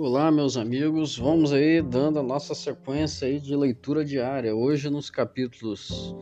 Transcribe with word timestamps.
Olá, 0.00 0.30
meus 0.30 0.56
amigos. 0.56 1.18
Vamos 1.18 1.52
aí 1.52 1.82
dando 1.82 2.20
a 2.20 2.22
nossa 2.22 2.54
sequência 2.54 3.26
aí 3.26 3.40
de 3.40 3.56
leitura 3.56 4.04
diária. 4.04 4.54
Hoje 4.54 4.88
nos 4.88 5.10
capítulos 5.10 6.14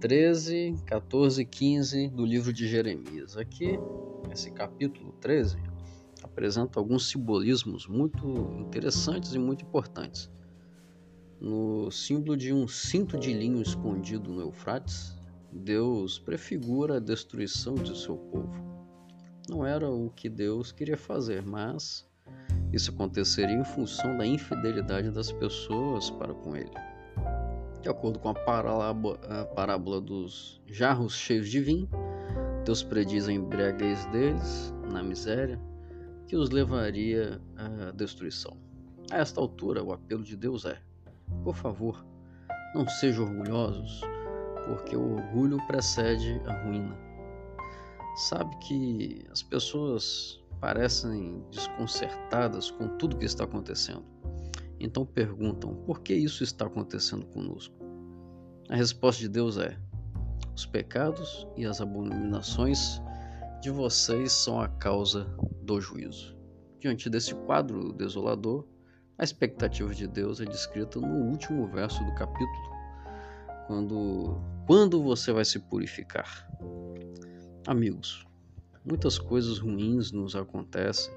13, 0.00 0.74
14 0.86 1.42
e 1.42 1.44
15 1.44 2.08
do 2.08 2.24
livro 2.24 2.50
de 2.50 2.66
Jeremias. 2.66 3.36
Aqui, 3.36 3.78
esse 4.32 4.50
capítulo 4.50 5.12
13 5.20 5.58
apresenta 6.22 6.80
alguns 6.80 7.10
simbolismos 7.10 7.86
muito 7.86 8.26
interessantes 8.58 9.34
e 9.34 9.38
muito 9.38 9.66
importantes. 9.66 10.32
No 11.38 11.90
símbolo 11.90 12.38
de 12.38 12.54
um 12.54 12.66
cinto 12.66 13.18
de 13.18 13.34
linho 13.34 13.60
escondido 13.60 14.32
no 14.32 14.40
Eufrates, 14.40 15.14
Deus 15.52 16.18
prefigura 16.18 16.96
a 16.96 17.00
destruição 17.00 17.74
de 17.74 17.98
seu 17.98 18.16
povo. 18.16 18.64
Não 19.46 19.62
era 19.66 19.90
o 19.90 20.08
que 20.08 20.30
Deus 20.30 20.72
queria 20.72 20.96
fazer, 20.96 21.44
mas 21.44 22.08
isso 22.74 22.90
aconteceria 22.90 23.54
em 23.54 23.64
função 23.64 24.16
da 24.16 24.26
infidelidade 24.26 25.10
das 25.10 25.30
pessoas 25.30 26.10
para 26.10 26.34
com 26.34 26.56
ele. 26.56 26.72
De 27.80 27.88
acordo 27.88 28.18
com 28.18 28.30
a 28.30 28.34
parábola, 28.34 30.00
dos 30.00 30.60
jarros 30.66 31.14
cheios 31.14 31.48
de 31.48 31.60
vinho, 31.60 31.88
Deus 32.64 32.82
prediz 32.82 33.28
a 33.28 33.32
embriaguez 33.32 34.06
deles 34.06 34.74
na 34.90 35.02
miséria, 35.02 35.60
que 36.26 36.34
os 36.34 36.50
levaria 36.50 37.40
à 37.56 37.90
destruição. 37.92 38.56
A 39.10 39.18
esta 39.18 39.38
altura, 39.40 39.84
o 39.84 39.92
apelo 39.92 40.24
de 40.24 40.34
Deus 40.34 40.64
é: 40.64 40.80
por 41.44 41.54
favor, 41.54 42.04
não 42.74 42.88
sejam 42.88 43.26
orgulhosos, 43.26 44.00
porque 44.66 44.96
o 44.96 45.16
orgulho 45.16 45.58
precede 45.66 46.40
a 46.46 46.64
ruína. 46.64 46.96
Sabe 48.16 48.56
que 48.58 49.26
as 49.30 49.42
pessoas 49.42 50.42
parecem 50.64 51.44
desconcertadas 51.50 52.70
com 52.70 52.88
tudo 52.96 53.18
que 53.18 53.26
está 53.26 53.44
acontecendo. 53.44 54.02
Então 54.80 55.04
perguntam: 55.04 55.74
por 55.84 56.00
que 56.00 56.14
isso 56.14 56.42
está 56.42 56.64
acontecendo 56.64 57.26
conosco? 57.26 57.74
A 58.70 58.74
resposta 58.74 59.20
de 59.20 59.28
Deus 59.28 59.58
é: 59.58 59.78
os 60.56 60.64
pecados 60.64 61.46
e 61.54 61.66
as 61.66 61.82
abominações 61.82 62.98
de 63.60 63.70
vocês 63.70 64.32
são 64.32 64.58
a 64.58 64.66
causa 64.66 65.24
do 65.60 65.78
juízo. 65.82 66.34
Diante 66.80 67.10
desse 67.10 67.34
quadro 67.34 67.92
desolador, 67.92 68.66
a 69.18 69.24
expectativa 69.24 69.94
de 69.94 70.06
Deus 70.06 70.40
é 70.40 70.46
descrita 70.46 70.98
no 70.98 71.26
último 71.30 71.66
verso 71.66 72.02
do 72.04 72.14
capítulo, 72.14 72.70
quando 73.66 74.40
quando 74.66 75.02
você 75.02 75.30
vai 75.30 75.44
se 75.44 75.58
purificar. 75.58 76.48
Amigos, 77.66 78.26
muitas 78.84 79.18
coisas 79.18 79.58
ruins 79.58 80.12
nos 80.12 80.36
acontecem 80.36 81.12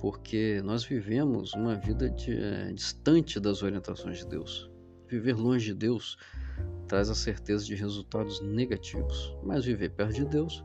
porque 0.00 0.60
nós 0.62 0.84
vivemos 0.84 1.54
uma 1.54 1.76
vida 1.76 2.10
de, 2.10 2.36
é, 2.36 2.72
distante 2.72 3.40
das 3.40 3.62
orientações 3.62 4.18
de 4.18 4.26
Deus. 4.26 4.70
Viver 5.08 5.34
longe 5.34 5.66
de 5.66 5.74
Deus 5.74 6.18
traz 6.86 7.08
a 7.08 7.14
certeza 7.14 7.64
de 7.64 7.74
resultados 7.74 8.40
negativos, 8.40 9.34
mas 9.42 9.64
viver 9.64 9.90
perto 9.90 10.14
de 10.14 10.26
Deus 10.26 10.64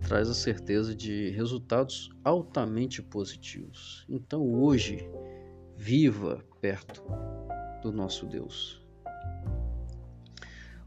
traz 0.00 0.30
a 0.30 0.34
certeza 0.34 0.94
de 0.94 1.28
resultados 1.30 2.10
altamente 2.24 3.02
positivos. 3.02 4.06
Então, 4.08 4.42
hoje, 4.62 5.06
viva 5.76 6.42
perto 6.60 7.04
do 7.82 7.92
nosso 7.92 8.26
Deus. 8.26 8.80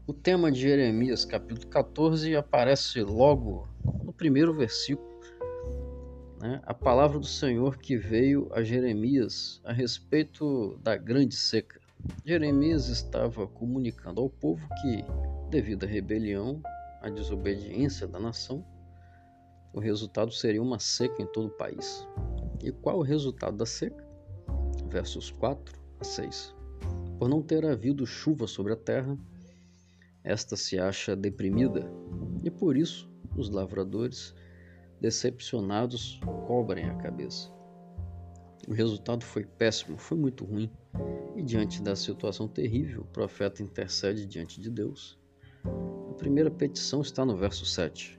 O 0.06 0.12
tema 0.12 0.50
de 0.50 0.60
Jeremias, 0.60 1.24
capítulo 1.24 1.68
14, 1.68 2.36
aparece 2.36 3.02
logo 3.02 3.68
primeiro 4.16 4.52
versículo, 4.54 5.08
né, 6.40 6.60
a 6.64 6.74
palavra 6.74 7.18
do 7.18 7.26
Senhor 7.26 7.78
que 7.78 7.96
veio 7.96 8.48
a 8.52 8.62
Jeremias 8.62 9.60
a 9.64 9.72
respeito 9.72 10.78
da 10.82 10.96
grande 10.96 11.34
seca. 11.34 11.80
Jeremias 12.24 12.88
estava 12.88 13.46
comunicando 13.46 14.20
ao 14.20 14.28
povo 14.28 14.66
que, 14.82 15.04
devido 15.50 15.84
à 15.84 15.86
rebelião, 15.86 16.62
à 17.00 17.08
desobediência 17.08 18.06
da 18.06 18.20
nação, 18.20 18.64
o 19.72 19.80
resultado 19.80 20.32
seria 20.32 20.62
uma 20.62 20.78
seca 20.78 21.22
em 21.22 21.26
todo 21.26 21.46
o 21.46 21.56
país. 21.56 22.06
E 22.62 22.70
qual 22.70 22.98
o 22.98 23.02
resultado 23.02 23.56
da 23.56 23.66
seca? 23.66 24.06
Versos 24.88 25.30
4 25.30 25.78
a 25.98 26.04
6. 26.04 26.54
Por 27.18 27.28
não 27.28 27.42
ter 27.42 27.64
havido 27.64 28.06
chuva 28.06 28.46
sobre 28.46 28.72
a 28.72 28.76
terra, 28.76 29.18
esta 30.22 30.56
se 30.56 30.78
acha 30.78 31.16
deprimida 31.16 31.90
e 32.42 32.50
por 32.50 32.76
isso 32.76 33.13
os 33.36 33.50
lavradores, 33.50 34.34
decepcionados, 35.00 36.20
cobrem 36.46 36.86
a 36.86 36.94
cabeça. 36.94 37.52
O 38.68 38.72
resultado 38.72 39.24
foi 39.24 39.44
péssimo, 39.44 39.98
foi 39.98 40.16
muito 40.16 40.44
ruim. 40.44 40.70
E 41.36 41.42
diante 41.42 41.82
da 41.82 41.94
situação 41.94 42.48
terrível, 42.48 43.02
o 43.02 43.06
profeta 43.06 43.62
intercede 43.62 44.24
diante 44.24 44.60
de 44.60 44.70
Deus. 44.70 45.18
A 46.10 46.14
primeira 46.14 46.50
petição 46.50 47.02
está 47.02 47.24
no 47.24 47.36
verso 47.36 47.66
7. 47.66 48.18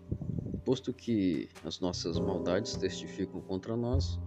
Posto 0.64 0.94
que 0.94 1.50
as 1.64 1.80
nossas 1.80 2.20
maldades 2.20 2.75
testificam 2.75 3.40
contra 3.42 3.75
nós, 3.75 4.20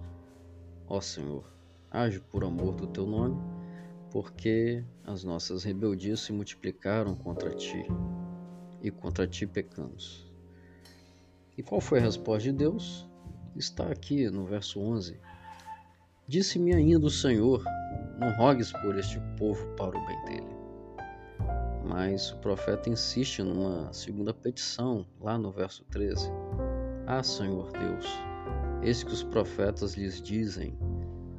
ó 0.89 1.01
Senhor, 1.01 1.45
age 1.91 2.21
por 2.21 2.45
amor 2.45 2.75
do 2.75 2.87
teu 2.87 3.07
nome, 3.07 3.37
porque 4.11 4.85
as 5.05 5.23
nossas 5.23 5.65
rebeldias 5.65 6.21
se 6.21 6.33
multiplicaram 6.33 7.15
contra 7.15 7.55
ti, 7.55 7.85
e 8.81 8.91
contra 8.91 9.27
ti 9.27 9.47
pecamos. 9.47 10.28
E 11.59 11.63
qual 11.63 11.81
foi 11.81 11.99
a 11.99 12.03
resposta 12.03 12.45
de 12.45 12.53
Deus? 12.53 13.05
Está 13.57 13.89
aqui 13.89 14.31
no 14.31 14.47
verso 14.47 14.81
11. 14.81 15.21
Disse-me 16.29 16.73
ainda 16.73 17.05
o 17.05 17.11
Senhor: 17.11 17.65
Não 18.17 18.33
rogues 18.37 18.71
por 18.75 18.97
este 18.97 19.19
povo 19.37 19.67
para 19.75 19.99
o 19.99 20.07
bem 20.07 20.25
dele. 20.27 20.57
Mas 21.85 22.31
o 22.31 22.37
profeta 22.37 22.89
insiste 22.89 23.43
numa 23.43 23.93
segunda 23.93 24.33
petição, 24.33 25.05
lá 25.21 25.37
no 25.37 25.51
verso 25.51 25.85
13. 25.87 26.31
Ah, 27.09 27.25
Senhor 27.25 27.73
Deus, 27.73 28.07
eis 28.81 29.03
que 29.03 29.13
os 29.13 29.25
profetas 29.25 29.95
lhes 29.95 30.23
dizem: 30.23 30.79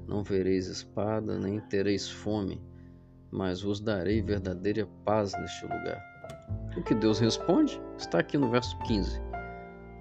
Não 0.06 0.22
vereis 0.22 0.68
espada, 0.68 1.40
nem 1.40 1.62
tereis 1.62 2.10
fome, 2.10 2.62
mas 3.32 3.62
vos 3.62 3.80
darei 3.80 4.22
verdadeira 4.22 4.86
paz 5.06 5.32
neste 5.40 5.64
lugar. 5.64 6.04
O 6.76 6.84
que 6.84 6.94
Deus 6.94 7.20
responde 7.20 7.82
está 7.98 8.20
aqui 8.20 8.38
no 8.38 8.52
verso 8.52 8.78
15. 8.80 9.29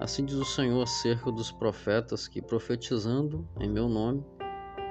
Assim 0.00 0.24
diz 0.24 0.36
o 0.36 0.44
Senhor 0.44 0.82
acerca 0.82 1.32
dos 1.32 1.50
profetas 1.50 2.28
que, 2.28 2.40
profetizando 2.40 3.48
em 3.58 3.68
meu 3.68 3.88
nome, 3.88 4.24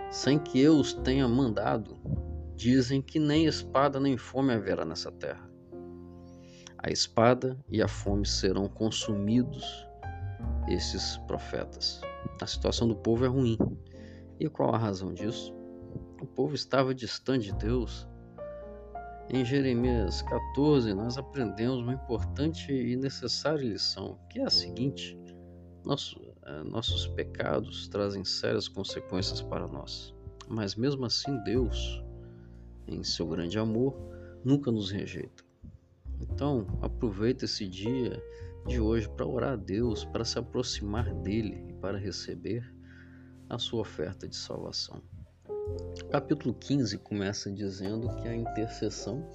sem 0.10 0.38
que 0.38 0.60
eu 0.60 0.78
os 0.78 0.94
tenha 0.94 1.28
mandado, 1.28 1.98
dizem 2.56 3.02
que 3.02 3.20
nem 3.20 3.46
espada 3.46 4.00
nem 4.00 4.18
fome 4.18 4.54
haverá 4.54 4.84
nessa 4.84 5.12
terra. 5.12 5.50
A 6.78 6.92
espada 6.92 7.58
e 7.70 7.82
a 7.82 7.88
fome 7.88 8.26
serão 8.26 8.68
consumidos 8.68 9.66
esses 10.68 11.18
profetas. 11.28 12.02
A 12.42 12.46
situação 12.46 12.88
do 12.88 12.96
povo 12.96 13.26
é 13.26 13.28
ruim. 13.28 13.58
E 14.40 14.48
qual 14.48 14.76
a 14.76 14.78
razão 14.78 15.14
disso? 15.14 15.56
O 16.22 16.26
povo 16.26 16.54
estava 16.54 16.94
distante 16.94 17.46
de 17.46 17.56
Deus 17.56 18.08
em 19.30 19.44
Jeremias 19.44 20.22
14, 20.22 20.94
nós 20.94 21.18
aprendemos 21.18 21.80
uma 21.80 21.94
importante 21.94 22.72
e 22.72 22.96
necessária 22.96 23.62
lição, 23.62 24.18
que 24.30 24.40
é 24.40 24.44
a 24.46 24.50
seguinte: 24.50 25.18
nosso, 25.84 26.20
eh, 26.46 26.64
nossos 26.64 27.08
pecados 27.08 27.88
trazem 27.90 28.24
sérias 28.24 28.70
consequências 28.70 29.42
para 29.42 29.68
nós, 29.68 30.16
mas 30.48 30.76
mesmo 30.76 31.06
assim, 31.06 31.38
Deus, 31.44 32.02
em 32.88 33.04
seu 33.04 33.28
grande 33.28 33.60
amor, 33.60 33.96
nunca 34.46 34.72
nos 34.72 34.92
rejeita. 34.92 35.44
Então, 36.22 36.66
aproveita 36.82 37.46
esse 37.46 37.68
dia 37.68 38.24
de 38.66 38.80
hoje 38.80 39.10
para 39.10 39.28
orar 39.28 39.54
a 39.54 39.58
Deus, 39.58 40.06
para 40.06 40.24
se 40.24 40.40
aproximar 40.40 41.14
dele 41.16 41.66
e 41.68 41.74
para 41.74 41.98
receber 41.98 42.74
a 43.50 43.60
sua 43.60 43.82
oferta 43.82 44.28
de 44.28 44.36
salvação. 44.36 45.02
O 46.04 46.10
capítulo 46.10 46.54
15 46.54 46.98
começa 47.00 47.52
dizendo 47.52 48.16
que 48.16 48.28
a 48.28 48.36
intercessão 48.36 49.26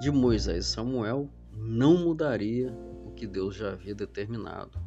de 0.00 0.10
Moisés 0.10 0.64
e 0.64 0.68
Samuel 0.68 1.28
não 1.52 1.98
mudaria 1.98 2.72
o 3.04 3.12
que 3.12 3.26
Deus 3.26 3.54
já 3.54 3.72
havia 3.72 3.94
determinado. 3.94 4.78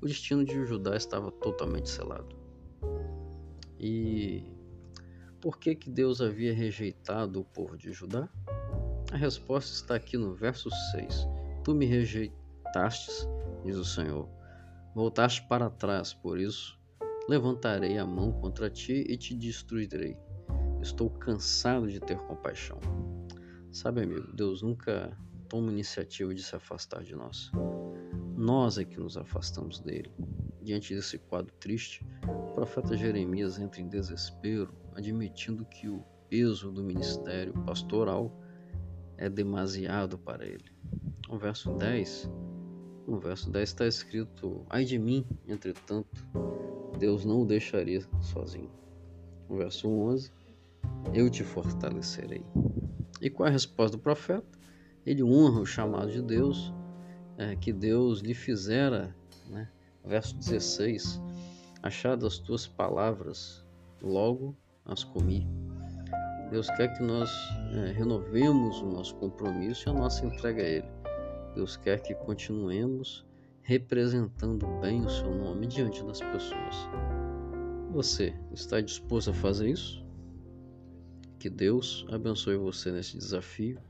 O 0.00 0.06
destino 0.06 0.44
de 0.44 0.64
Judá 0.64 0.96
estava 0.96 1.30
totalmente 1.30 1.88
selado. 1.88 2.36
E 3.78 4.44
por 5.40 5.58
que, 5.58 5.74
que 5.74 5.88
Deus 5.88 6.20
havia 6.20 6.52
rejeitado 6.52 7.40
o 7.40 7.44
povo 7.44 7.76
de 7.76 7.92
Judá? 7.92 8.28
A 9.12 9.16
resposta 9.16 9.72
está 9.72 9.94
aqui 9.94 10.16
no 10.16 10.34
verso 10.34 10.68
6. 10.92 11.28
Tu 11.62 11.74
me 11.74 11.86
rejeitastes, 11.86 13.28
diz 13.64 13.76
o 13.76 13.84
Senhor. 13.84 14.28
Voltaste 14.94 15.46
para 15.46 15.70
trás, 15.70 16.12
por 16.12 16.40
isso 16.40 16.76
Levantarei 17.28 17.98
a 17.98 18.06
mão 18.06 18.30
contra 18.32 18.70
ti 18.70 19.04
e 19.08 19.16
te 19.16 19.34
destruirei. 19.34 20.16
Estou 20.80 21.10
cansado 21.10 21.88
de 21.88 21.98
ter 21.98 22.16
compaixão. 22.18 22.78
Sabe, 23.72 24.02
amigo, 24.02 24.32
Deus 24.32 24.62
nunca 24.62 25.16
toma 25.48 25.72
iniciativa 25.72 26.32
de 26.32 26.42
se 26.42 26.54
afastar 26.54 27.02
de 27.02 27.16
nós. 27.16 27.50
Nós 28.36 28.78
é 28.78 28.84
que 28.84 28.98
nos 29.00 29.16
afastamos 29.16 29.80
dele. 29.80 30.12
diante 30.62 30.94
desse 30.94 31.18
quadro 31.18 31.52
triste, 31.60 32.04
o 32.26 32.52
profeta 32.54 32.96
Jeremias 32.96 33.58
entra 33.58 33.80
em 33.80 33.88
desespero, 33.88 34.74
admitindo 34.94 35.64
que 35.64 35.88
o 35.88 36.04
peso 36.28 36.72
do 36.72 36.82
ministério 36.82 37.52
pastoral 37.64 38.36
é 39.16 39.28
demasiado 39.28 40.18
para 40.18 40.44
ele. 40.44 40.70
No 41.28 41.38
verso 41.38 41.72
10, 41.74 42.30
no 43.06 43.18
verso 43.18 43.50
10 43.50 43.68
está 43.68 43.86
escrito: 43.86 44.64
Ai 44.68 44.84
de 44.84 44.98
mim, 44.98 45.24
entretanto, 45.46 46.08
Deus 46.98 47.24
não 47.24 47.42
o 47.42 47.46
deixaria 47.46 48.02
sozinho. 48.20 48.70
No 49.48 49.56
verso 49.56 49.88
11, 49.88 50.32
eu 51.14 51.30
te 51.30 51.44
fortalecerei. 51.44 52.44
E 53.20 53.30
qual 53.30 53.46
é 53.46 53.50
a 53.50 53.52
resposta 53.52 53.96
do 53.96 54.02
profeta? 54.02 54.58
Ele 55.04 55.22
honra 55.22 55.60
o 55.60 55.66
chamado 55.66 56.10
de 56.10 56.20
Deus, 56.20 56.74
é, 57.38 57.54
que 57.54 57.72
Deus 57.72 58.20
lhe 58.20 58.34
fizera, 58.34 59.14
né? 59.48 59.68
verso 60.04 60.36
16: 60.36 61.20
Achadas 61.82 62.34
as 62.34 62.38
tuas 62.38 62.66
palavras, 62.66 63.64
logo 64.02 64.56
as 64.84 65.04
comi. 65.04 65.46
Deus 66.50 66.68
quer 66.70 66.96
que 66.96 67.02
nós 67.02 67.30
é, 67.72 67.92
renovemos 67.92 68.80
o 68.80 68.86
nosso 68.86 69.14
compromisso 69.16 69.88
e 69.88 69.90
a 69.90 69.92
nossa 69.92 70.24
entrega 70.24 70.62
a 70.62 70.66
Ele. 70.66 70.95
Deus 71.56 71.76
quer 71.76 72.00
que 72.00 72.14
continuemos 72.14 73.24
representando 73.62 74.66
bem 74.80 75.04
o 75.04 75.08
seu 75.08 75.34
nome 75.34 75.66
diante 75.66 76.04
das 76.04 76.20
pessoas. 76.20 76.76
Você 77.90 78.34
está 78.52 78.80
disposto 78.80 79.30
a 79.30 79.34
fazer 79.34 79.70
isso? 79.70 80.04
Que 81.38 81.48
Deus 81.48 82.06
abençoe 82.10 82.56
você 82.56 82.92
nesse 82.92 83.16
desafio 83.16 83.80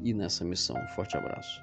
e 0.00 0.14
nessa 0.14 0.42
missão. 0.42 0.74
Um 0.74 0.88
forte 0.88 1.16
abraço. 1.16 1.62